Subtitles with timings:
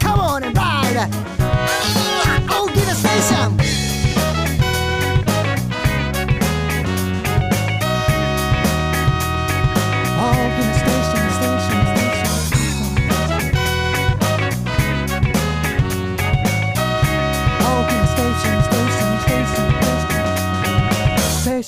[0.00, 1.31] Come on and ride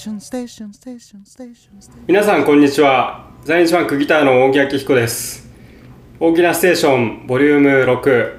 [0.05, 1.81] station station station station station.
[1.81, 3.25] station 皆さんこんにちは。
[3.43, 5.49] 在日ファンクギターの大木明彦です。
[6.21, 8.39] 大きなステーションボリューム6、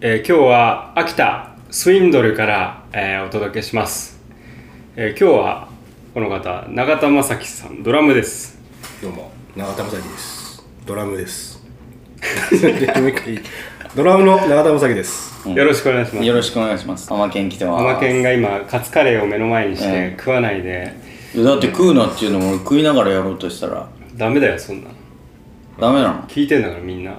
[0.00, 4.18] えー今日は秋田スウィンドルから、えーお届けします、
[4.96, 5.68] えー今日は
[6.12, 8.58] この方永田正樹さんドラムです。
[9.00, 10.66] どうも永田正樹です。
[10.86, 11.64] ドラムです。
[12.50, 13.40] でもう一回いい
[13.96, 15.48] ドラムの永田正樹です。
[15.48, 16.26] よろしくお願いします。
[16.26, 17.10] よろしくお願いします。
[17.10, 17.80] アマケン来てます。
[17.80, 20.92] アマケンが今カツカレーを目の前にしてえ食わないで、
[21.34, 23.88] だって食うなっていうのも俺食いながらやろうとしたら。
[24.14, 24.90] ダメだよそんな
[25.80, 26.22] ダメなの？
[26.24, 27.16] 聞いてんだからみんな。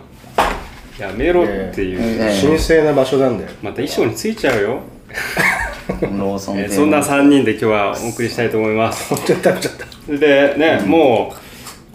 [0.99, 2.41] やめろっていう、ええ。
[2.43, 3.49] 神聖な場所なんだよ。
[3.63, 4.81] また衣装についちゃうよ、
[6.01, 9.09] ローソン店えーそんな3人で今日はお送りしたいと思います。
[9.15, 10.13] 本当に食べちゃった。
[10.13, 11.46] でね、もう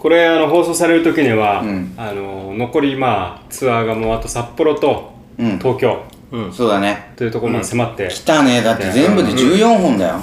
[0.03, 1.93] これあの放送される時には、うん。
[1.95, 5.57] あの残りまあツアーがもうあと札幌とうん。
[5.59, 6.03] 東京
[6.51, 7.13] そうだね。
[7.15, 8.09] というところまで迫って。
[8.09, 8.61] 来たね。
[8.61, 10.15] だって全部で14本だよ。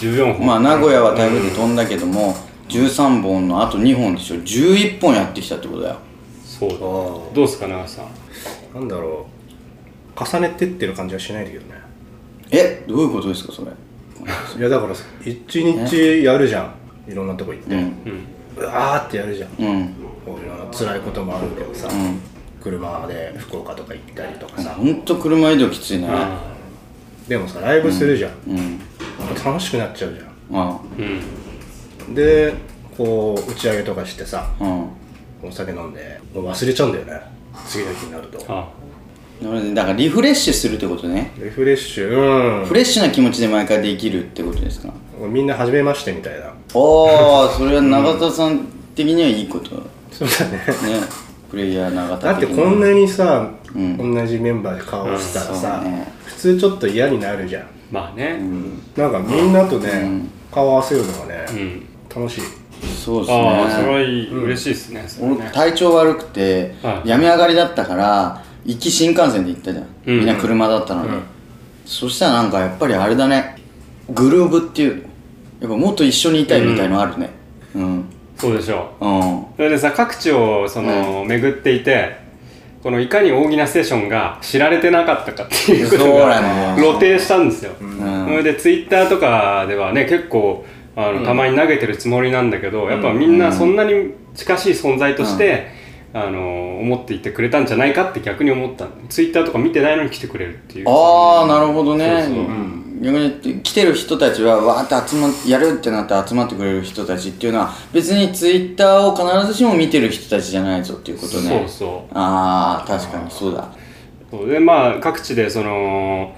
[0.00, 2.34] 14本、まあ名古屋は台風で飛んだけども、
[2.68, 4.36] 13本のあと2本でしょ。
[4.36, 5.96] 11本やってきたってことだよ。
[6.44, 6.76] そうだ。
[6.76, 8.06] あどうですか長瀬さん？
[8.06, 9.26] あなんだろ
[10.16, 10.24] う。
[10.24, 11.80] 重ねてってる感じはしないんだけどね。
[12.50, 12.84] え？
[12.88, 13.70] どういうことですかそれ。
[14.58, 17.12] いやだから一日やるじゃん。
[17.12, 17.78] いろんなとこ行って、う。
[17.78, 17.94] うん
[18.58, 19.50] うわーってやるじゃん。
[19.58, 19.94] うん。
[20.24, 22.20] こうい辛いこともあるけどさ、ん。
[22.62, 26.08] 車で福岡とか行ったりとかさ、ほんと車移動きついね。
[26.10, 26.52] あ
[27.28, 28.78] でもさライブするじゃん、うん。
[29.44, 31.02] 楽しくなっちゃうじゃあー
[32.06, 32.12] うん。
[32.12, 32.52] んで
[32.96, 34.64] こう打ち上げとかしてさあ。
[34.64, 35.48] うん。
[35.48, 37.20] お酒飲んでもう忘れちゃうんだよね。
[37.66, 38.44] 次の日になると。
[38.48, 38.68] あ
[39.40, 41.30] なるほどだからリフレッシュするってことね。
[41.38, 42.64] リフレッシュ。
[42.66, 44.88] フレッシュな気持ちで毎回できるってことですか？
[44.88, 44.94] うん
[45.26, 46.52] みんな初めましてみたいな。
[46.74, 48.60] おーそれは永田さん
[48.94, 49.74] 的にはいいこと。
[49.76, 50.60] ねそうだね。
[51.50, 54.14] プレイヤー永田だってこんなにさ、うん。
[54.14, 56.06] 同じメンバーで顔をしたらさ、ね。
[56.24, 57.66] 普通ちょっと嫌になるじゃん。
[57.90, 58.38] まあね。
[58.96, 60.30] なんかみんなとね、ん。
[60.52, 62.40] 顔合わせるのがね、うん、楽しい。
[63.04, 65.50] そうですああそれねはいい、嬉しいですねね。
[65.52, 67.08] 体調悪くてはい。
[67.08, 70.18] 病み上がりだったから行き新幹線で行ったじゃん、うん。
[70.18, 71.22] みんな車だったのに、うん。
[71.84, 73.56] そしたらなんかやっぱりあれだね。
[74.10, 75.07] グルーブっていうの
[75.60, 77.30] やっぱもっと一緒にいたいみたいのあるね。
[77.74, 78.04] うん。
[78.36, 79.06] そうでしょう。
[79.06, 79.46] うん。
[79.56, 82.16] それでさ各地をその、巡っていて
[82.82, 88.26] このいかに大きなステーションが知られてなかったかっていうことそうが露呈したんですよ、ん。
[88.26, 90.64] それでツイッターとかではね結構
[90.94, 95.68] あの、たまに投げてるつもりなんだけど、やっぱみんなそんなに近しい存在として、
[96.12, 98.88] あの思っていてくれたんじゃないかって逆に思った。
[99.08, 100.88] ツイッターとか見てないのに来てくれるっていう。
[100.88, 102.24] ああなるほどね。
[102.24, 102.44] そうそう。
[102.44, 111.48] うん逆に来てる人たちはわーって集まっやるってなって集まってくれる人たちっていうのは別にツイッターを必ずしも見てる人たちじゃないぞっていうことね。
[111.48, 112.14] そうそう。
[112.14, 113.68] ああ確かにそうだ。
[114.46, 116.34] でまあ各地でその、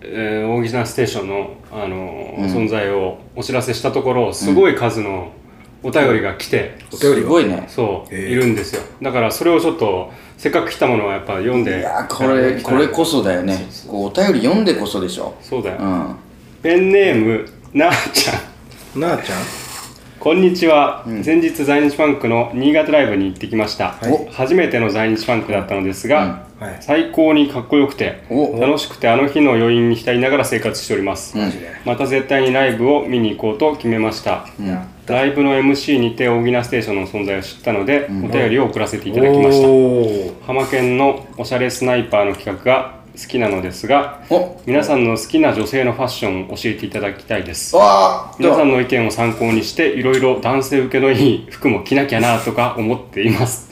[0.00, 5.32] えー、大木なステーションの、あのー存在をお知らせしたところすごい数の
[5.86, 7.64] お便りが来て、お便りがすごいね。
[7.68, 8.82] そう、いるんですよ。
[9.00, 11.78] だからそれをちょっとせっかく来たものはやっぱ読んで。
[11.78, 13.68] いやーこれこれこそだよね。
[13.86, 15.36] こうお便り読んでこそでしょ。
[15.40, 16.16] そうだよ、うん。
[16.60, 19.00] ペンネームなあちゃん。
[19.00, 19.38] なあちゃん？
[20.18, 26.66] こんにちは、先日在日ファンクの新潟ライブに行ってきました、はい初めての在日ファンクだったのですが、うん。
[26.66, 26.78] はい。
[26.80, 28.58] 最高にかっこよくてお。
[28.60, 31.52] 楽しくてあの日の余韻に浸りながら生活しております、うん。
[31.84, 39.62] また絶対にライブを見に行こうと決めました、やライブの MC にて大喜なステーションの存在を知ったので、お便りを送らせていただきまし
[40.40, 40.46] た。
[40.46, 44.60] 浜県のおしゃれスナイパーの企画が好きなのですがお。
[44.66, 47.76] 皆さんの好きな女性のファッションを教えていただきたいです。
[48.38, 53.70] 皆さんの意見を参考にしていろいろ男性受けのいい服も着なきゃなとか思っています。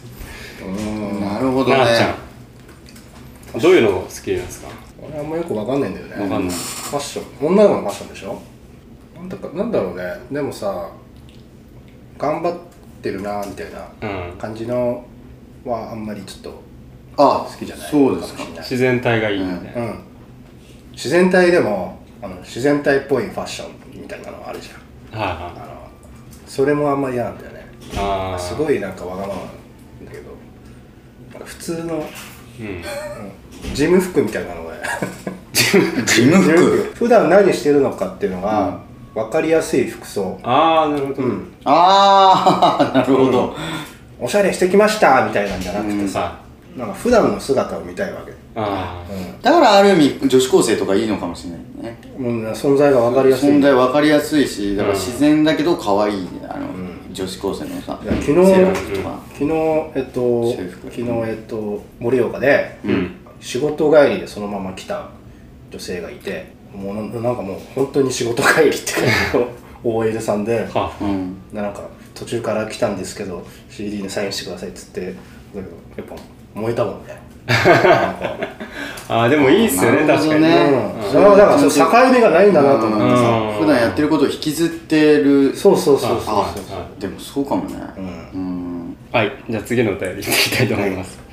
[1.21, 1.79] なるほどね。
[1.79, 4.69] なあちゃんどういうの好きなんですか？
[5.03, 6.23] 俺あんまよくわかんないんだよね。
[6.23, 6.57] わかんない。
[6.57, 7.47] ファッション。
[7.49, 8.41] 女の子のファッションでしょ？
[9.17, 10.05] なんだかなんだろうね。
[10.31, 10.91] でもさ
[12.19, 12.57] 頑張っ
[13.03, 13.89] てるなみたいな
[14.31, 14.39] うん。
[14.39, 15.05] 感じの
[15.65, 16.63] はあんまりちょっと
[17.17, 18.63] あ好きじゃないそうですかもしれない。
[18.63, 19.99] 自然体がいいみたいな、うん。
[20.93, 25.21] 自然体でもあの自然体っぽいファッションみたいなのあるじゃん。
[25.21, 25.55] はいあはい。
[25.55, 25.75] の
[26.47, 27.67] それもあんまり嫌なんだよね。
[27.97, 29.41] ああすごいなんかわがままな
[30.03, 30.25] んだけど
[31.33, 31.99] なんか普通のう
[32.63, 32.83] ん。
[33.73, 34.75] 事務服みたいなのが。
[35.53, 36.95] 事事務事務服。
[36.97, 38.81] 普段何してるのかっていうのが
[39.15, 40.39] 分かりやすい服装。
[40.43, 41.53] ああなるほど、うん。
[41.65, 43.55] ああなるほど、
[44.21, 46.41] おしゃれしてきましたみたいなんじゃなくてさ、
[46.77, 48.33] なんか普段の姿を見たいわけ。
[48.57, 49.05] あ
[49.43, 51.99] だからある意味女子高生とかいいのかもしれないね。
[52.19, 53.51] うん、存在が分かりやすい。
[53.51, 56.69] 存在分かりやすいしだから自然だけど可愛いあの、
[57.13, 59.53] 女子高生のさ昨日昨日
[59.95, 62.79] えっと昨日えっと盛岡で、
[63.41, 65.09] 仕事帰りでそのまま来た
[65.71, 69.49] 女性がいてもうななんかもう本当に仕事帰りって感じの
[69.85, 75.13] OL さんであはうんでなんか途中から来たんですけど CD にサインしてくださいっつってだ
[75.55, 76.15] けどやっぱ
[76.55, 77.25] 燃えたもんね。
[79.07, 80.57] ああでもいいっすよねなるほど確かにね。
[81.15, 83.59] うん、だからその境目がないんだなと思ってさ、うん。
[83.59, 85.55] 普段やってることを引きずってる。
[85.55, 87.77] そうそうそうそうああでもそうかもね。
[87.99, 88.05] うん。
[88.05, 88.97] うん。
[89.13, 91.19] はいじゃあ次のお便りいきたいと思います。
[91.19, 91.24] え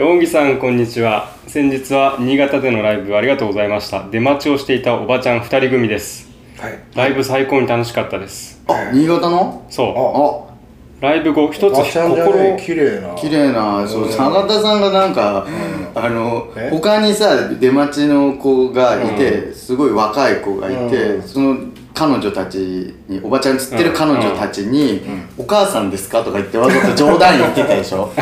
[0.00, 1.34] 大木さんこんにちは。
[1.48, 4.08] 先日は新潟でのライブありがとうございました。
[4.08, 6.30] 出待ちをしていたおばちゃん2人組です。
[6.56, 6.78] はい。
[6.94, 8.62] ライブ最高に楽しかったです。
[8.68, 9.66] あ新潟の？
[9.68, 10.46] そ
[11.00, 11.02] う。
[11.02, 11.04] あ。
[11.04, 13.16] ライブ後一つ心綺麗な。
[13.16, 15.44] 綺麗なそう永田さんがなんか、
[15.96, 16.70] あのえ？
[16.70, 21.22] 他にさ出待ちの子がいて、すごい若い子がいて、うん。
[21.24, 21.56] その
[21.92, 25.02] 彼女たちにおばちゃん釣ってる彼女たちに
[25.36, 28.12] 「お母さんですか?」とか言ってわざと冗談言ってたでしょ？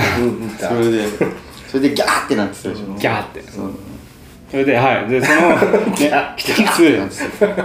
[0.58, 1.04] それで
[1.68, 2.94] それでギャーってなってたでしょ。
[2.98, 3.42] ギャーって。
[3.42, 3.70] そう。
[4.50, 5.08] それではい。
[5.08, 5.40] でその、
[5.98, 7.00] ね、一つ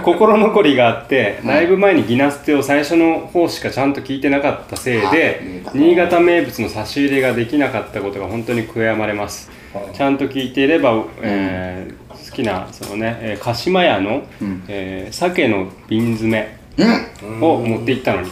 [0.02, 9.50] 心残りがあってライブ前にギナステを最初の方しかちゃんと聞いてなかったせいであ新潟名物の差し入れができなかったことが本当に悔やまれます。
[9.96, 14.64] ちゃんと聞いていれば、えー好きなそのね、えー鹿島屋の、うん。
[14.68, 17.42] えー鮭の瓶詰めうん。
[17.42, 18.28] を持って行ったのに、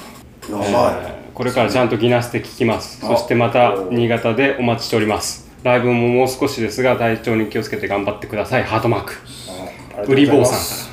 [0.51, 0.67] やばい。
[0.67, 3.01] えーこれからちゃんとギナステ聞きます。
[3.01, 8.65] そしてまた新潟でお待ちしておりますライブももう少しですが体調に気をつけて頑張ってください。
[8.65, 9.15] ハートマーク。
[9.15, 9.61] うん
[10.07, 10.91] ウリボーさんあか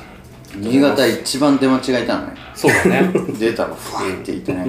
[0.56, 4.66] 新潟一番出待ちがいたのねらそうだね 出たらふわって言ってね。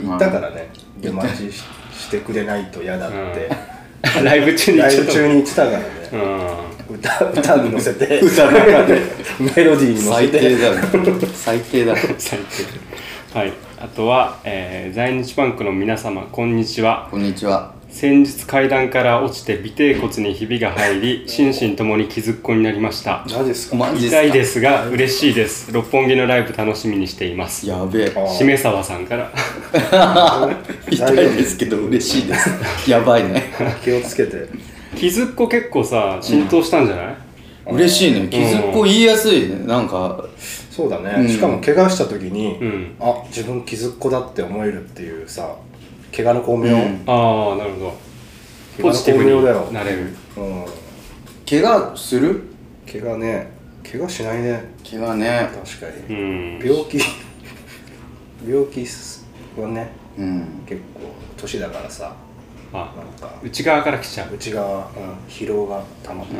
[0.00, 0.70] 言ったからね。
[0.98, 1.62] 出待ちし
[1.92, 3.48] してくれないと嫌だって、
[4.24, 6.96] ライブ中にライブ中に言ってたからね、うん。
[6.96, 8.20] 歌歌に乗せて。
[8.20, 9.02] 歌の中で
[9.56, 10.40] メロディーに乗せて。
[10.40, 10.80] 最低だね。
[11.34, 12.38] 最低だ 最
[13.32, 13.38] 低。
[13.38, 13.52] はい。
[13.80, 17.08] あとは、えー在日バンクの皆様こんにちは。
[17.10, 23.24] こんにちは先日階段から落ちて尾てい骨にひびが入り心身ともに傷っ子になりました。
[23.24, 23.76] マジですか？
[23.76, 25.70] マジ痛いですが嬉しいです。
[25.72, 27.68] 六本木のライブ楽しみにしています。
[27.68, 28.12] やべえ。
[28.16, 29.30] あしめさわさんから。
[30.90, 32.50] 痛いですけど嬉しいです。
[32.90, 33.44] やばいね。
[33.84, 34.48] 気をつけて。
[34.96, 37.16] 傷っ子結構さ浸透したんじゃない、
[37.74, 38.26] 嬉しいね。
[38.28, 39.60] 傷っ子言いやすいね。
[39.66, 40.24] なんか。
[40.68, 41.28] そうだね、うん。
[41.28, 42.94] しかも怪我した時に、うん。
[42.98, 45.54] あ自分傷っ子だって思えるっていうさ
[46.14, 47.02] 怪我の巧妙、うん。
[47.06, 47.94] ああなるほど。
[48.80, 50.14] ポジティブになれる。
[50.36, 50.64] うん。
[51.48, 52.42] 怪我する？
[52.86, 53.50] 怪我ね。
[53.82, 54.62] 怪我しないね。
[54.88, 55.50] 怪我ね。
[55.52, 56.58] 確かうに、ん。
[56.58, 56.98] 病気。
[58.48, 58.86] 病気
[59.60, 59.90] はね。
[60.16, 60.62] うん。
[60.66, 61.00] 結構
[61.36, 62.14] 年だからさ。
[62.72, 63.34] あなんか。
[63.42, 64.34] 内側から来ちゃう。
[64.34, 64.84] 内側、うん、
[65.28, 66.34] 疲労が溜まって、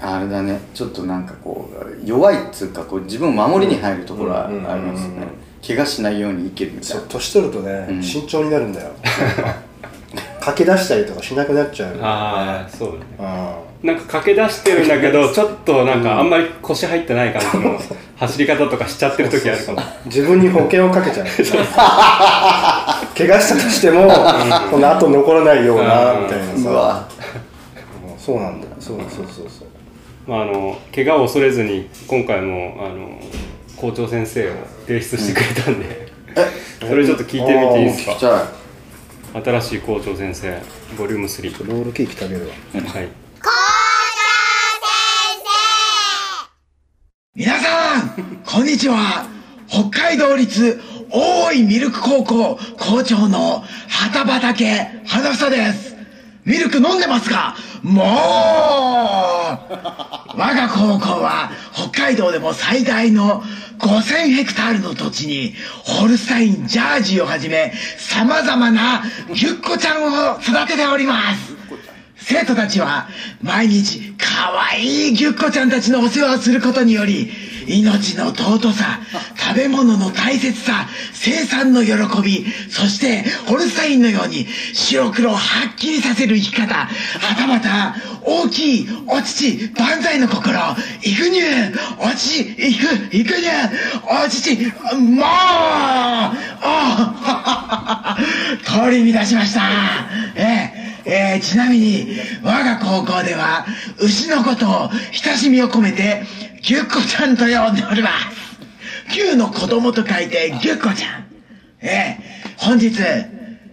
[0.00, 0.60] あれだね。
[0.72, 5.26] ちょっとなんかこう弱いっつうかこう自分を守りに入るところはありますね
[5.66, 6.96] 怪我しないように生きるみたいな。
[6.96, 8.02] そう年取るとね、うん。
[8.02, 8.90] 慎重になるんだよ。
[10.40, 12.88] 駆け出したりとかしなくなっちゃうああそう
[13.18, 13.54] だね。
[13.82, 17.80] うなんか駆け出してるんだけど ちょっとなんかあんまり腰入ってない感じの
[18.16, 21.26] 走り方とかしちゃってる時あるかもん自分に保険をかけちゃう
[23.16, 24.06] 怪我したとしても
[24.70, 26.70] この後残らないようなみたいなさ。
[26.70, 27.08] うわ。
[27.08, 27.24] うん
[28.24, 28.72] そうなんだよ。
[28.80, 29.68] そうそうそうそう。
[30.26, 33.18] まあ、あの怪我を恐れずに今回もあの
[33.84, 34.54] 校長先生を
[34.86, 36.08] 提出してくれたんで、
[36.80, 38.12] それちょっと聞いてみていいですか？
[38.12, 39.44] 聞きたい。
[39.60, 40.62] 新しい校長先生
[40.96, 42.54] ボリューム3ロールケーキ食べるわ。
[42.92, 43.08] はい。
[47.34, 49.26] 皆さん、こんにちは。
[49.68, 55.93] 北海道立大井ミルク高校校長の畑畑花房です。
[56.44, 57.56] ミルク飲んでますか？
[57.82, 58.04] もう
[60.36, 63.42] 我が高校は北海道でも最大の
[63.78, 71.54] 5000ヘクタールの土地にホルスタイン、ジャージーをはじめ様々なギュッコちゃんを育てております。
[72.26, 73.06] 生徒たちは
[73.42, 77.30] 毎日可愛いギュッコちゃんたちのお世話をすることにより
[77.66, 78.98] 命の尊さ
[79.36, 86.88] 食べ物の大切さ生産の喜びそしてホルスタインのように白黒をはっきりさせる生き方は
[87.36, 90.58] たまた大きいお乳万歳の心
[91.02, 91.42] 育乳
[91.98, 93.50] お乳育育乳
[94.24, 96.34] お乳もうあ
[98.64, 99.60] 取り乱しました
[100.36, 100.73] ええ
[101.06, 103.66] えー、ちなみに、我が高校では、
[103.98, 106.22] 牛のことを親しみを込めて、
[106.62, 108.58] ぎゅっこちゃんと呼んでおります。
[109.10, 111.26] 牛の子供と書いて、ぎゅっこちゃん。
[111.80, 112.96] えー、本日、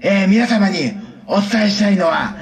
[0.01, 0.91] えー、皆様に
[1.27, 2.35] お伝えしたいのは、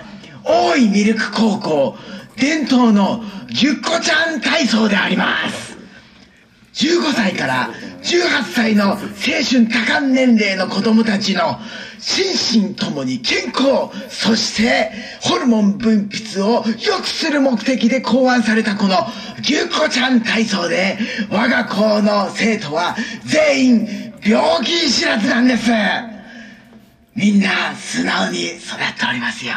[0.43, 1.96] 大井ミルク高校
[2.38, 5.68] 伝統のぎゅっこちゃん体操であります。
[6.79, 7.69] 15歳から
[8.03, 11.59] 18歳の青春多感年齢の子供たちの
[12.00, 18.95] 心身ともに健康、そしてホルモン分泌を良くする目的で考案されたこの
[19.41, 20.98] ぎゅっこちゃん体操で
[21.29, 22.95] 我が校の生徒は
[23.25, 25.69] 全員病気知らずなんです。
[27.13, 29.53] みんな素直に育っておりますよ。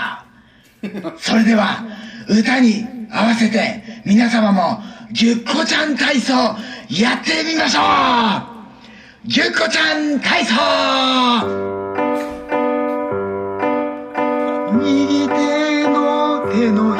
[1.18, 1.84] それでは、
[2.28, 6.56] 歌に合わせて皆様もぎゅっこちゃん体操
[7.00, 9.28] やってみましょう！
[9.28, 10.52] ぎゅっこちゃん体操！
[14.78, 16.94] 右手の手の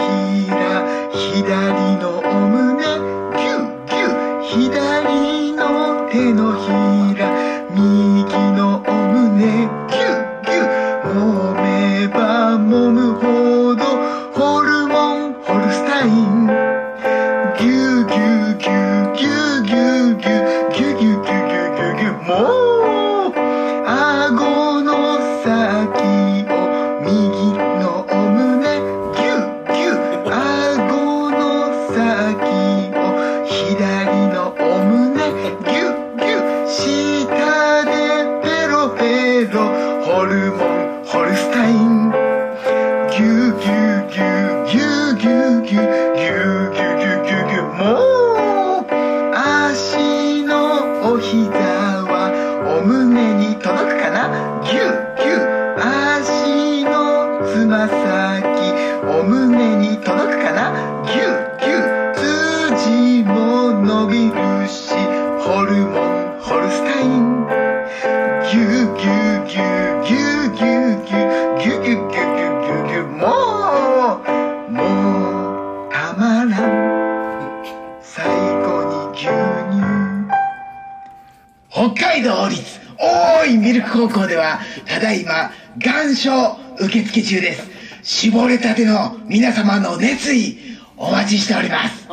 [81.72, 82.62] 北海道立
[82.98, 86.30] 大井ミルク高校ではただいま願書
[86.78, 87.62] 受付中です。
[88.02, 90.58] 絞れたての皆様の熱意
[90.96, 92.06] お待ちしております。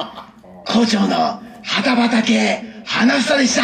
[0.65, 3.63] 校長の旗畑花房でした。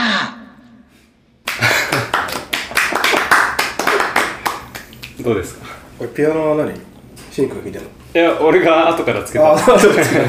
[5.23, 5.65] どうですか？
[5.97, 6.73] これピアノは何？
[7.31, 7.87] シンクが弾いてんの？
[7.89, 9.45] いや俺が後からつけた。
[9.51, 10.19] ああそうですか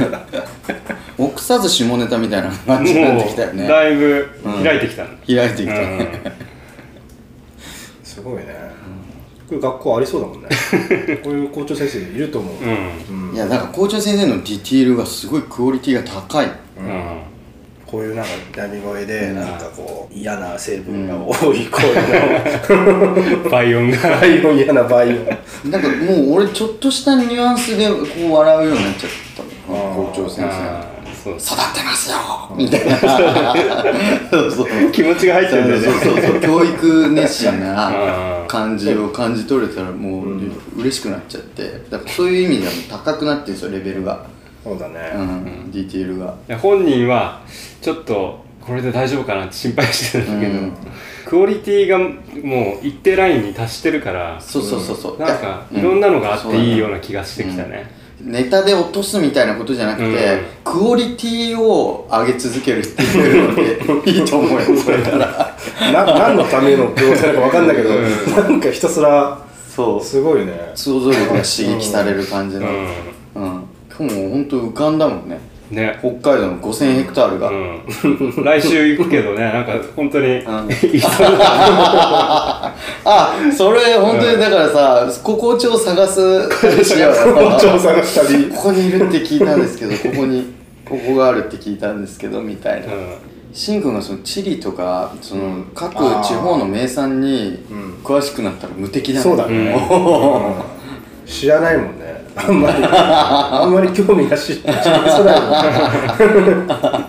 [1.19, 3.67] 臆さず下ネタみたいな感じになってきたよね。
[3.67, 4.29] だいぶ
[4.63, 6.23] 開いてきた、うん開いてきたね、
[8.05, 8.67] すごいね。
[9.49, 10.49] こういう学校ありそうだもんね。
[11.23, 12.55] こういう校長先生いると思う。
[13.11, 13.35] うん。
[13.35, 16.47] いやだから校長先生のディティールがすごいクオリティが高い。
[16.47, 16.53] うん。
[17.87, 21.85] こういうなんか波声でなんかこう嫌な成分が多い声
[23.45, 23.49] の。
[23.49, 23.97] 倍音が。
[24.21, 25.13] バイオン嫌なバイオ
[25.69, 27.95] ンなんかもう俺ちょっとしたニュアンスでこ
[28.29, 30.11] う笑うようになっちゃったの。
[30.13, 30.96] 校長先生
[31.33, 32.17] 育ってますよ
[32.57, 32.99] みたいな。
[34.31, 34.93] そうそう。
[34.93, 35.87] 気持ちが入っちゃうんだよね。
[35.87, 40.41] そうそうそう教育熱心うなん感じを感じ取れたらもう
[40.79, 41.81] 嬉しくなっちゃって。
[41.91, 44.27] だからそういう意味では高くなってるんですよレベルが、
[44.65, 46.35] そうだね、うん、ディティールが。
[46.59, 47.43] 本人は
[47.81, 50.73] ちょっとこれで大丈夫かなって心配してたんだけど、うん。
[51.25, 55.19] クオリティがもう一定ラインに達してるからそうそうそうそう。
[55.19, 55.79] なんかうん。
[55.79, 57.91] いろんなのがあっていいようそな気がしてきたね、
[58.27, 60.15] ネタで落とすみたいなことじゃなくて、うん。
[60.65, 65.57] クオリティを上げ続けるっていうのでいいと思うよそれから
[65.93, 67.91] な何のための業態なのか分かんないけど、
[68.43, 70.03] なんかひたすらそう。
[70.03, 70.73] すごいね。
[70.75, 72.67] 想像力が刺激される感じの。
[72.67, 72.71] う
[73.35, 75.39] うん、今日も本当浮かんだもんね。
[75.71, 75.99] んね。
[76.01, 77.83] 北海道の5000ヘクタールが、うん、
[78.43, 80.51] 来週行くけどねなんか本当に、 うだ
[83.09, 90.53] あそれ本当にだからさここ地を探す旅しようよ校長探したりここにいるって聞いたんですけどここに
[90.85, 93.17] ここがあるって聞いたんですけどみたいな、うん。
[93.53, 95.95] しんくんがその地理とかその各
[96.25, 99.75] 地方の名産にん詳しくなったら無敵だねそうだね。
[101.25, 102.25] 知らないもんね。
[102.37, 102.75] あんまり。
[102.87, 104.55] あんまり興味がし。
[104.55, 107.07] 示さないもん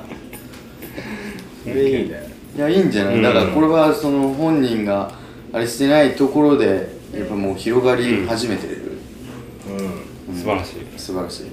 [1.63, 2.27] それいいね。
[2.57, 3.21] いやいいんじゃない、うん。
[3.21, 5.11] だからこれはその本人が
[5.53, 8.97] あれしてないところでやっぱもう広がり始めてる、
[10.33, 10.99] 素晴らしい。
[10.99, 11.43] 素晴らしい。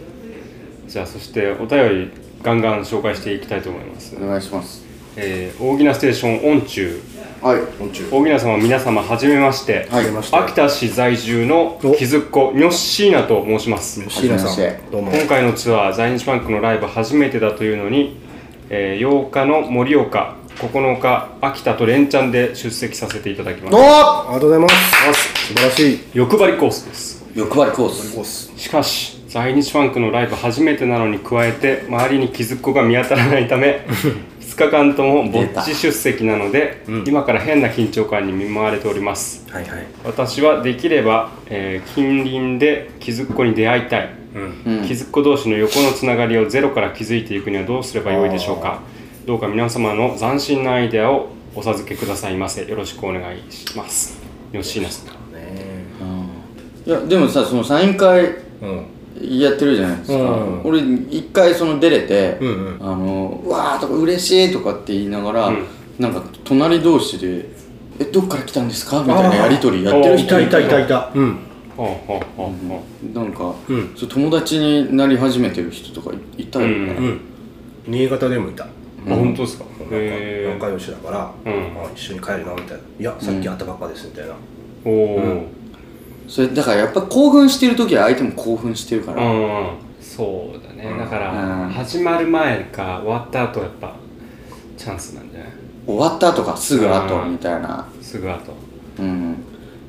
[0.89, 2.11] じゃあそしてお便り
[2.43, 4.17] ガンガン紹介していきたいと思います。
[4.17, 4.85] お願いします。
[5.17, 7.61] えー、大喜なステーションオンチューはい。
[7.79, 14.03] 昆虫大木名様皆様はじめまして、はい秋田市在住の木津っ子ニョッシーナと申します。
[14.11, 14.91] 椎名さはじめましてん。
[14.91, 15.13] どうも。
[15.13, 18.19] 今回のツアー在日バンクのライブ初めてだというのに、
[18.71, 20.37] えー8日の盛岡
[20.69, 23.75] 9日秋田と連チャンで出席させていただきます。
[23.75, 24.75] おありがとうございます。
[25.49, 26.01] 素晴らしい。
[26.15, 27.25] 欲張りコースです。
[27.35, 28.15] 欲張りコース。
[28.15, 28.53] コース。
[28.57, 33.85] しかし在日ファンクのライブ初めてなのに加えて周りに気づく子が見当たらないため
[34.55, 39.45] 2日間ともぼっち出席なので、今から変な緊張感に見舞われております。
[39.51, 39.87] はいはい。
[40.05, 44.11] 私はできれば、えー近隣で気づく子に出会いたい、
[44.67, 44.85] うん。
[44.87, 48.81] 気づく子同士の横のつながりをゼロから築いていくにはどうすればよいでしょうか
[49.27, 52.67] どうか皆様の斬新なアイデアをお授けくださいませ。
[52.67, 54.21] よろしくお願いします。
[54.53, 55.15] よしなさん
[56.87, 58.27] いやでもさそのサイン会
[58.61, 58.87] うん。
[59.39, 60.61] やってるじゃないですか、うん。
[60.65, 62.87] 俺一回その出れて、うんうん。
[62.87, 65.65] あのうわーとか嬉しいとかって言いながら、うん。
[65.99, 67.49] なんか隣同士で
[67.99, 71.11] 「えどっから来たんですか?」みたいなやり取りやってる人いたいたいたいた。
[71.15, 71.39] うん。
[73.15, 73.93] なんか、うん。
[73.97, 77.05] そう友達になり始めてる人とかいいたよね、うん。
[77.05, 77.21] うん。
[77.87, 78.65] 新潟でもいた。
[78.65, 78.67] う
[79.13, 79.65] あ本当ですか？
[79.65, 81.31] なんかへ仲良しだから、
[81.95, 84.35] 一緒に帰るのみたいな「いやさっき会ったばっかです」みたいな、
[84.85, 84.91] えお
[85.41, 85.47] お
[86.27, 89.67] それだからやっぱ興奮してる時は相手も興奮してるから、うん
[90.01, 90.99] そうだね。
[90.99, 91.71] だからうん。
[91.71, 93.95] 始まる前か終わった後やっぱ
[94.77, 95.49] チャンスなんじゃない？
[95.87, 97.33] 終わった後かすぐ後うん。
[97.33, 97.87] みたいな。
[98.01, 98.53] すぐ後。
[98.99, 99.37] うん。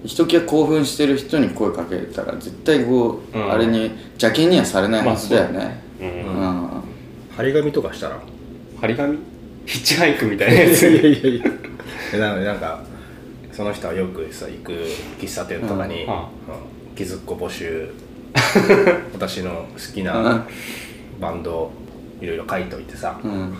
[0.06, 3.52] ひときわ興奮してる人に声かけたら絶対こう、うん。
[3.52, 6.08] あれに邪険にはされないはずだよね、うん。
[6.08, 6.70] うん。
[7.36, 8.20] 張り紙とかしたら
[8.86, 9.18] 張り紙？
[9.66, 11.46] ヒッチハイクみたいなやついやいやいや。
[12.14, 12.82] えなのでなんか
[13.52, 14.72] その人はよくさ行く
[15.20, 16.12] 喫茶店とかにうん。
[16.12, 16.28] あ
[16.96, 17.90] 「気づっこ募集。
[19.14, 20.06] 私の好きうん。
[20.06, 20.46] な
[21.20, 21.72] バンド
[22.22, 23.54] いろいろ書いといてさ、うん。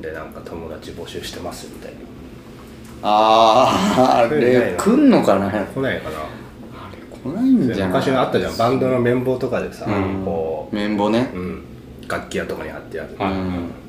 [0.00, 1.98] でなんか友達募集してますみたいな。
[3.02, 5.50] あーあないなれ来んのかな？
[5.50, 6.16] 来ないかな？
[7.32, 8.56] 来ないんじゃ昔のあったじゃん。
[8.56, 10.24] バンドの綿棒とかでさ、うん。
[10.24, 11.30] こ綿棒ね。
[11.34, 11.64] う、うん、
[12.08, 13.83] 楽器屋とかに貼ってある、はいうん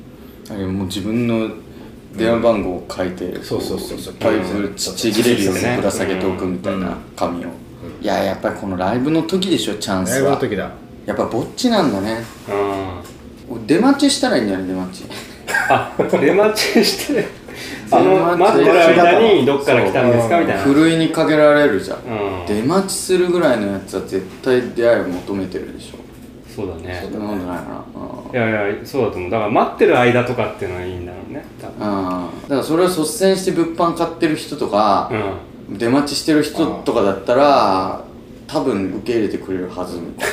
[0.54, 1.50] もう自分の
[2.16, 4.14] 電話番号を書いて、そうそうそうそう。
[4.14, 7.48] パイプちちぎれるようにうんぶら下げておくみたいな紙を、
[8.00, 10.70] いややっぱりこのライブの時でしょチャンライスはブの時だ。
[11.04, 12.24] やっぱぼっちなんだね。
[13.48, 13.66] うん。
[13.66, 15.04] 出待ちしたらいいんじゃない出待ち
[15.68, 17.28] あ出待ちして。
[17.88, 20.62] その出待ってる間にどっから来たんですかみたいな。
[20.62, 22.46] ふるいにかけられるじゃん、うん。
[22.46, 25.98] 出待ちするぐらいのやつは絶対出会いを求めてるでしょ
[26.56, 26.98] そうだね。
[27.02, 27.84] そんなことないか
[28.32, 29.30] いやいやそうだと思う。
[29.30, 31.80] だから待ってる間とかっていうのはいいんだろうね多分。
[31.80, 32.42] なうん。
[32.44, 35.10] だからそれを率先して物販買ってる人とか、
[35.68, 35.78] うん。
[35.78, 38.02] 出待ちしてる人とかだったら
[38.46, 40.28] 多分受け入れてくれるはずみたい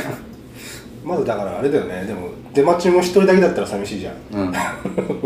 [1.04, 2.06] まずだからあれだよね。
[2.06, 4.16] でも出待ちも一人だけだったら寂しいじゃん。
[4.32, 4.54] なうん。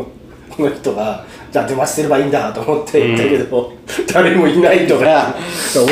[0.49, 3.73] この人がじゃあ出待ちすればいいんだと思って言ったけど、
[4.11, 5.35] 誰もいないとか。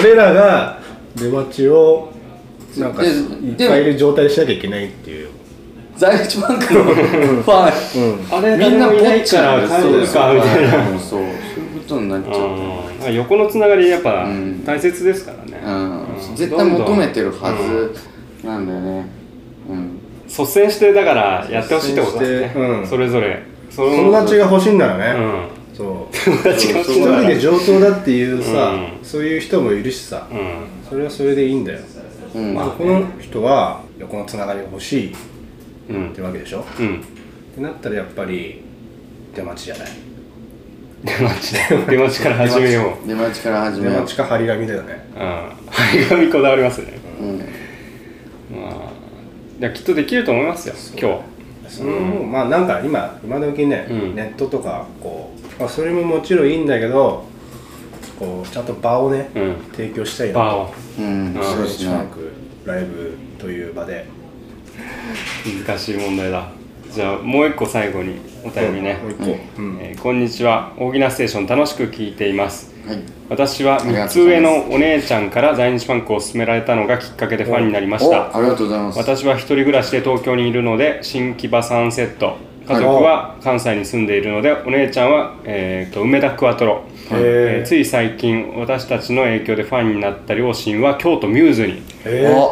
[0.01, 0.79] 俺らが
[1.15, 2.09] 出待ちを
[2.77, 5.29] なんかでいっぱいいる状態にしなきゃいけないっていう。
[5.97, 8.79] 在日バンクのファン、あれみん。
[8.79, 11.29] なぼ誰もいないっちから帰るかみたいなうんそうそういう
[11.79, 14.65] ことになっちゃう横のつながりやっぱうん。
[14.65, 19.05] 大切ですからね、うん、絶対求めてるはずなんだよね。
[19.69, 19.99] うん。
[20.27, 22.29] 率先してだからやってほしいってことだね。
[22.29, 22.88] 率先してうん。
[22.88, 23.43] それぞれ。
[23.69, 25.47] その友達が欲しいんならうね、ん。
[25.73, 26.15] そう。
[26.25, 29.05] 友達が欲しい一人で上等だっていうさ、うん。
[29.05, 30.39] そういう人もいるしさ、うん。
[30.89, 31.79] それはそれでいいんだよ、
[32.35, 32.53] うん。
[32.53, 35.15] まあ、この人は横のつながりが欲しいっ
[35.89, 36.13] うん。
[36.13, 36.99] てわけでしょ、うん。
[36.99, 37.01] っ
[37.55, 38.61] てなったらやっぱり
[39.33, 39.87] 出待ちじゃない。
[41.03, 43.05] 出待ち出待ちから始めよう。
[43.07, 43.93] 出待ちから始めよう。
[43.93, 45.05] 出待ちか張り紙だよね。
[45.15, 45.21] うん。
[45.71, 46.93] 張り紙こだわりますね。
[47.21, 47.37] うん。
[48.59, 48.95] まあ
[49.59, 51.21] いやきっとできると思いますよ今
[51.69, 51.91] その
[52.23, 54.15] まあなんか今今時ね、うん。
[54.15, 57.25] ネットとかこう、まあ、それももちろんいいんだけど
[58.19, 59.56] こうちゃんと場をね、日うん。
[59.73, 60.73] 提供したいなと。
[60.99, 61.95] うんあそうですね。
[62.65, 64.06] ライブという場で。
[65.67, 66.47] 難しい問題だ。
[66.91, 68.93] じゃあもう一個最後にお便りね。
[68.95, 69.23] もう一個、
[69.58, 69.78] うん。
[69.82, 70.73] えーこんにちは。
[70.78, 72.73] 大喜なステーション楽しく聞いています。
[72.88, 72.99] はい。
[73.30, 78.30] 私はありが3つ上のお姉ちゃんから在日ファンクを勧められたのがきっかけでファンになりました。
[78.30, 78.97] おありがとうございます。
[78.99, 91.82] 私は一人暮らしで東京にいるので新木場サンセット家族は関西に住んでいるのでお姉ちゃんは、えーと梅田クワトロ、えーつい最近私たちの影響でファンになった両親は京都ミューズに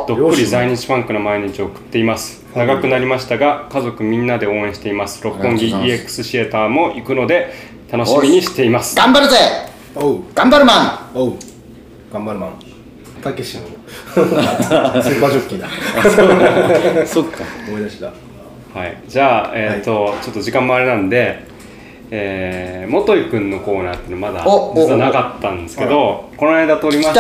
[0.08, 2.44] どっぷり在日ファンクの毎日を送っています。
[2.56, 5.24] 長くなりましたが家族みんなで応援しています。
[5.24, 7.52] 六本木 EX シアターも行くので
[7.92, 8.96] 楽しみにしています。
[8.96, 9.38] 頑張るぜ！
[9.96, 10.24] おう。
[10.36, 11.34] 頑張るマおう。
[12.12, 12.60] 頑張るマン。
[13.24, 13.62] たけしの
[14.14, 15.68] スーパージョッキーだ。
[17.04, 17.44] ン そっか。
[17.68, 18.12] 思い出した
[18.74, 21.46] はい、じゃあ、えーとちょっと時間もあれなんで、
[22.10, 27.20] えー、元井くんのコーナーっていうのまだ実はなかったんですけどこの間撮りまして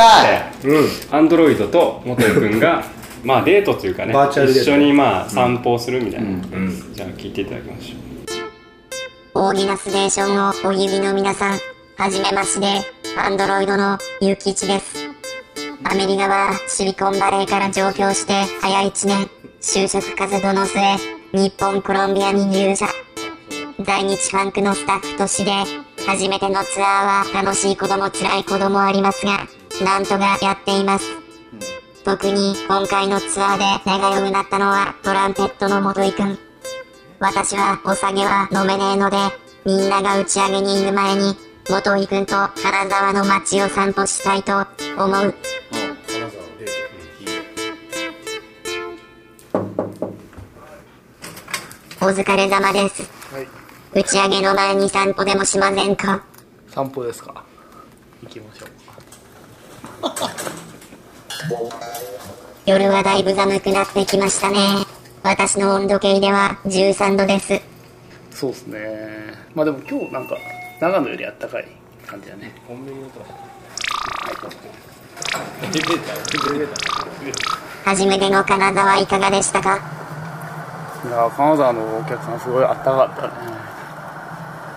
[1.11, 2.83] アンドロイドと元井くんが
[3.23, 6.93] まあデートというかね一緒にまあ散歩をするみたいな、うん。
[6.93, 7.95] じゃあ聞いていただきましょ
[9.35, 9.45] う。
[9.45, 11.59] オーギナステーションをお指の皆さん、
[11.97, 12.67] はじめまして、
[13.17, 15.09] アンドロイドのゆうきちです。
[15.85, 20.81] アメリカはシリコンバレーから上京して早1年、就職活動の末、
[21.35, 22.85] 日本コロンビアに入社。
[23.83, 25.51] 在日ファンクのスタッフとして、
[26.05, 29.47] 初めてのツアーは楽しいことも辛いこともありますが、
[29.83, 31.05] なんとかやっています。
[32.03, 36.37] 特に今回のツアーで仲良くなったのはトランペットの元井くん。
[37.19, 39.17] 私はお酒は飲めねえので、
[39.65, 41.35] みんなが打ち上げに行く前に、
[41.67, 44.67] 元井くんと金沢の街を散歩したいと
[45.03, 45.33] 思う。
[52.03, 53.03] お疲れ様です。
[53.33, 53.47] はい。
[53.93, 56.21] 打ち上げの前に散歩でもしませんか？
[56.67, 57.45] 散歩ですか？
[58.21, 58.69] 行きましょう。
[62.65, 64.57] 夜はだいぶ寒くなってきましたね。
[65.23, 67.61] 私の温度計では13度です。
[68.31, 69.33] そうですね。
[69.55, 70.35] まあでも今日なんか
[70.81, 71.67] 長野よりあったかい
[72.05, 72.53] 感じだね。
[77.85, 79.92] 初めての金沢いかがでしたか？
[81.05, 83.29] いや金沢のお客さんすごいあったかかったね。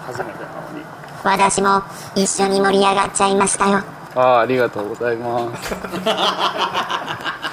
[0.06, 0.84] 初めてなのに。
[1.24, 1.82] 私も
[2.14, 3.80] 一緒に盛り上がっちゃいましたよ。
[4.14, 5.74] ああありがとうございます。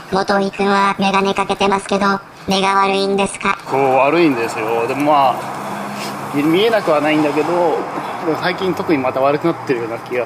[0.13, 3.57] 元井くんはメガネかけてますけど、目が悪いんですか？
[3.69, 4.87] そう悪いんですよ。
[4.87, 5.35] でもまあ
[6.33, 7.77] 見見えなくはないんだけど
[8.41, 10.25] 最近特にまた悪くなってるような気が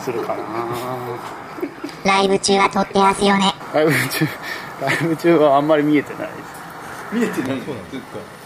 [0.00, 0.38] するかな。
[2.04, 3.54] ライブ中は撮ってますよね。
[3.72, 4.28] ライブ中
[4.80, 6.53] ライブ中はあんまり見えてないです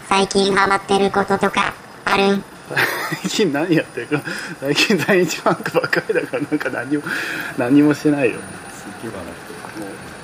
[0.07, 1.73] 最近ハマってることとか
[2.05, 2.37] ある？
[2.37, 2.43] ん
[3.21, 4.21] 最近何やってるか？
[4.59, 7.03] 最近在日ファンクばっかりだからなんか何も
[7.57, 8.35] 何もしてないよ。
[8.35, 8.43] もう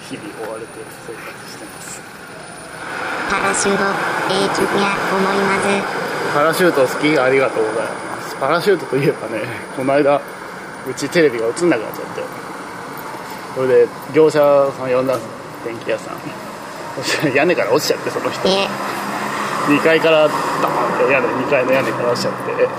[0.08, 0.70] 日々追われて
[1.08, 2.02] 生活してます。
[3.32, 3.84] パラシュート、
[4.32, 5.66] ええ曲や思います。
[6.36, 8.36] パラシュート好きありがとうございます。
[8.40, 9.42] パラシュートといえばね
[9.76, 10.22] この間
[10.88, 12.22] うちテレビが映んなくなっちゃって。
[13.56, 14.40] それで業者
[14.78, 15.30] さん呼んだんです。
[15.66, 16.18] 電気屋さん
[17.36, 18.48] 屋根から落ちちゃってその人。
[18.48, 18.68] え、
[19.68, 22.70] 2階からドーンって屋根2階の屋根から落ちちゃって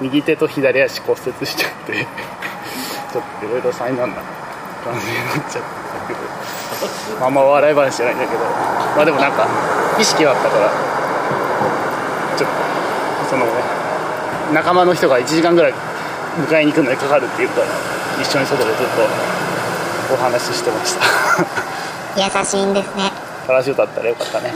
[0.00, 1.92] 右手と左足骨折しちゃって
[3.12, 4.16] ちょっといろいろ災難な
[4.84, 8.44] 感じになっちゃったけどあんま笑い話じゃないんだけど。
[8.96, 9.46] まあでもなんか
[9.98, 10.70] 意識はあったから
[12.36, 13.46] ちょっとその
[14.52, 15.74] 仲間の人が1時間ぐらい
[16.48, 17.66] 迎えに行くのにかかるっていうから
[18.20, 18.86] 一緒に外でずっ
[20.08, 21.04] とお話ししてました。
[22.16, 23.19] 優しいんですね。
[23.50, 24.52] パラシュートだったらよかったね。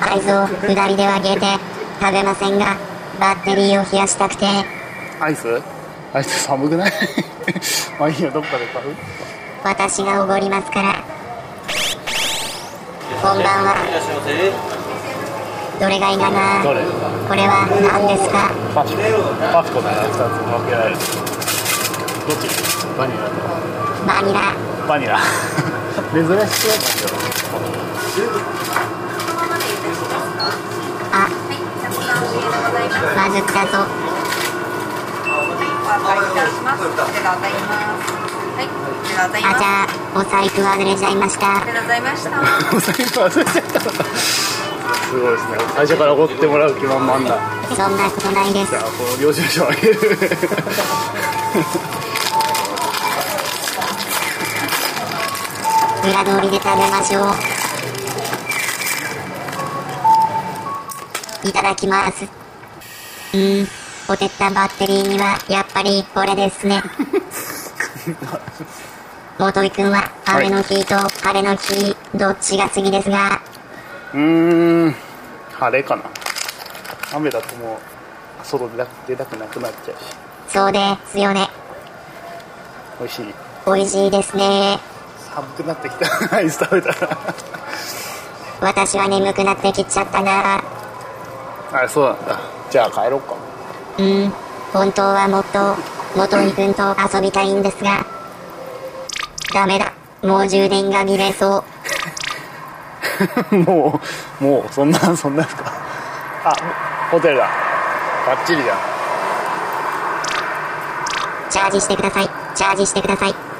[0.00, 1.46] 合図を下りではゲーて
[2.00, 2.76] 食べませんが、
[3.18, 4.46] バッテリーを冷やしたくて、
[5.18, 5.60] アイス？
[6.14, 6.92] アイス寒くない？
[7.98, 8.94] まあいいよどっかで買う。
[9.64, 11.02] 私がおごりますから。
[13.20, 13.74] こんばんは。
[15.80, 16.62] どれがいいかな？
[16.62, 16.80] どれ？
[17.28, 18.52] これは何ですか？
[18.72, 19.02] パチコ
[19.52, 22.46] パチコなら2つ分けられるどっち？
[22.96, 23.18] バニラ
[24.06, 24.54] バニラ。
[24.88, 25.18] バニラ
[26.12, 27.18] 珍しそうだ
[31.12, 31.28] あ、
[33.16, 33.84] まずったぞ。
[39.20, 41.60] あ、じゃあ、お財布忘れちゃいました。
[41.66, 43.80] けどお財布忘れちゃった
[45.08, 47.38] すごいですね最初からおごってもらう気満々だ
[47.74, 48.80] そんなことないですじゃ。
[48.80, 49.96] あこの領収書あげる
[56.08, 57.20] 裏通りで食べましょ
[61.44, 61.48] う。
[61.48, 62.24] いただきます。
[62.24, 63.66] うーん、
[64.06, 66.82] ポテったバッテリーにはやっぱりこれですね。
[69.38, 73.42] 元井くんは雨の日と晴れの日、どっちが次ですが、
[74.14, 74.96] うーん
[75.52, 76.04] 晴れかな
[77.14, 77.78] 雨だとも
[78.42, 80.04] う外出た出たくなくなっちゃうし
[80.48, 81.50] そうですよね。
[82.98, 83.34] 美味しい
[83.66, 84.80] 美味しいですね。
[85.38, 87.16] 寒くなってきたア イス食べたら
[88.60, 90.60] 私は眠くなってきちゃったな。
[91.72, 93.34] あそうなんだじゃあ帰ろうか
[93.98, 94.32] うん、
[94.72, 95.76] 本当はもっと
[96.16, 98.04] 元井くんと遊びたいんですが、
[99.52, 99.92] ダメだ。
[100.22, 101.62] もう充電が切れそ
[103.50, 103.54] う。
[103.54, 104.00] も
[104.40, 105.64] うもうそんなそんなですか
[106.44, 106.52] あ
[107.10, 107.48] ホテルだ
[108.26, 108.76] バッチリじゃん
[111.50, 112.30] チャージしてください。
[112.54, 113.57] チャージしてください。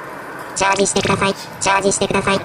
[0.59, 1.35] チャージしてください。
[1.61, 2.39] チャージしてください。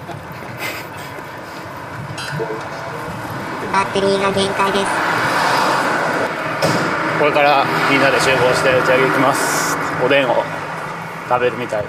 [3.74, 4.86] バッテリーが限界です。
[7.18, 9.76] これからみんなで集合して打ち上げ行きます。
[10.06, 10.44] おでんを
[11.28, 11.86] 食べるみたい。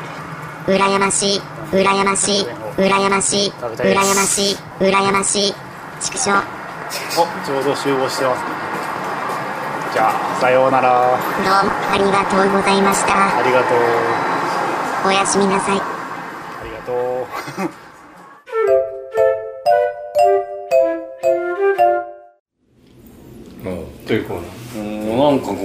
[0.66, 1.42] 羨ましい。
[1.72, 2.46] 羨ましい。
[2.78, 3.50] 羨ましい。
[3.50, 4.56] 羨ましい。
[4.80, 5.54] 羨ましい。
[6.00, 6.30] 畜生。
[6.30, 8.46] おちょうど集合してますね。
[9.92, 11.18] じゃあさようなら。
[11.44, 13.12] どうもありがとうございました。
[13.12, 13.78] ありがとう。
[15.06, 15.84] おやすみなさい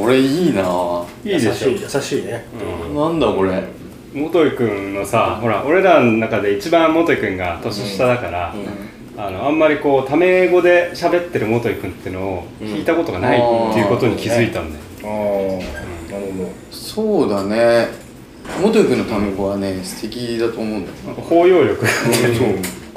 [0.10, 1.06] れいいな。
[1.24, 1.70] いいでしょ。
[1.70, 2.46] 優しい優しいね。
[2.94, 3.64] なんだこれ。
[4.12, 8.56] 元井君のさほら俺らの中で一番元井君が年下だから、
[9.16, 13.42] あのあんまりこうタメ語で喋ってる元井君っていうのを聞いたことがないっ
[13.74, 16.50] ていうことに気づいたんだよ、ああなるほど。
[16.72, 17.88] そうだね。
[18.60, 20.98] 元井君のタメ語はね素敵だと思うんだよ。
[21.06, 21.90] なんか包容力が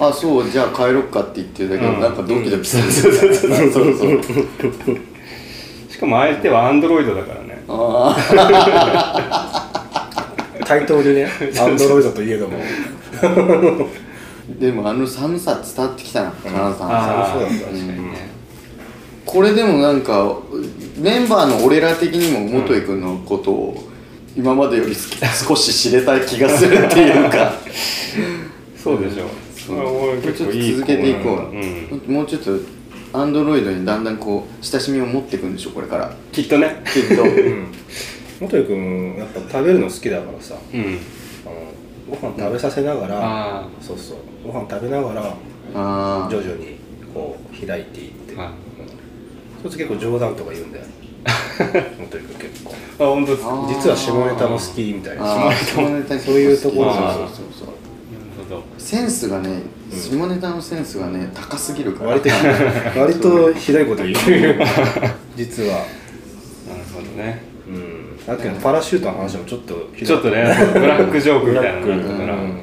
[0.09, 1.85] あそうじゃあ帰ろっかって言ってるだけ。
[2.01, 4.23] なんかドキドキする、そうそうそう。
[4.23, 5.12] し
[6.03, 7.63] かも相手はアンドロイドだからね。
[7.69, 8.17] あ
[10.67, 12.59] 対等にねアンドロイドといえども。
[12.59, 13.87] ー
[14.59, 18.33] でもあの寒さ伝わってきたな金沢さん、ああそうだ確かにね。
[19.25, 20.37] これでもなんか
[20.99, 23.89] メンバーの俺ら的にも元井君のことを
[24.37, 25.11] 今までよりす
[25.47, 27.55] 少し知れた気がするっていうか。
[28.77, 30.11] そうでしょそう。
[30.11, 32.15] 俺これちょっと続けていこう、うん。
[32.15, 32.59] もうちょっと
[33.15, 36.15] アンドロイドにだんだんこう親しみを持っていくんでしょこれから。
[36.33, 36.83] きっとね。
[36.93, 37.25] きっと。
[38.41, 40.81] 元井君やっぱ食べるの好きだからさうん。
[40.81, 40.85] あ
[41.51, 41.73] の
[42.09, 45.35] ご飯食べさせながら、あそうそうご飯食べながら
[45.75, 46.77] あ徐々に
[47.15, 48.53] こう開いていって、あ
[49.63, 50.85] そいつ結構冗談とか言うんだよ。
[52.01, 52.75] 元井君結構。
[52.99, 55.53] あ本当ですあー実は下ネタも好きみたいな。
[55.55, 57.62] 下ネタそういうところそうがそうそう
[58.93, 62.11] センスがね下ネタのセンスがね高すぎるから。
[62.11, 62.29] 割と
[63.01, 64.17] 割とひどいこと言う。
[65.35, 65.69] 実は。
[65.69, 65.87] なる
[66.93, 67.43] ほどね。
[67.67, 68.19] うん。
[68.27, 72.35] さっきのパラシュートの話もちょっとひちょっとねブラックジョークみたいなのがあったから。
[72.35, 72.59] うん。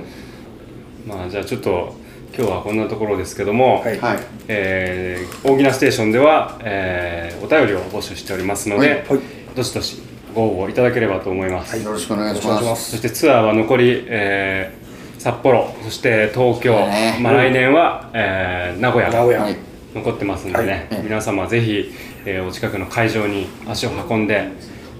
[1.07, 1.95] まあじゃあちょっと
[2.37, 3.99] 今日はこんなところですけども、はい。
[3.99, 4.19] はい。
[4.49, 8.97] えー、大喜なステーションでは、えーお便りを募集しておりますので、はい。
[8.97, 9.19] はい。
[9.55, 9.99] どしどし
[10.35, 12.91] ご応募いただければと思います、よろしくお願いします。
[12.91, 14.88] そしてツアーは残り、えー
[15.19, 17.17] 札幌そして東京、ね。
[17.21, 19.41] まあ、来年は、えー名古屋名古屋。
[19.41, 19.57] はい。
[19.93, 21.01] 残ってますんでね、はい。
[21.03, 21.91] 皆様ぜひ、
[22.25, 24.47] えーお近くの会場に足を運んで、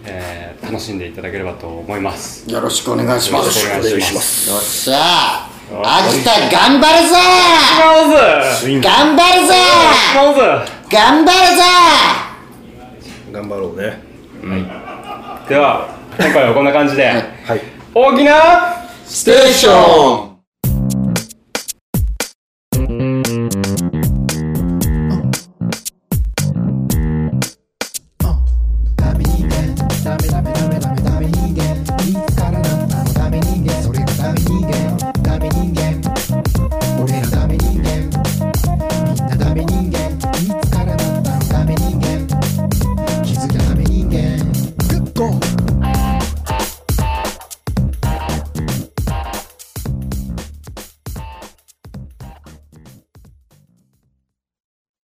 [0.06, 2.50] えー楽しんでいただければと思います。
[2.52, 3.66] よろしくお願いします。
[3.66, 4.50] よろしくお願いします。
[4.50, 7.16] よっしゃ秋田頑張るぞ
[7.80, 9.54] マウズ頑張るぞ
[10.16, 10.40] マウズ
[10.94, 11.64] 頑張るぞ
[13.32, 14.02] 頑張ろうね。
[15.48, 17.62] では今回はこんな感じで、はい。
[17.94, 18.79] 大きな
[19.10, 20.29] Station!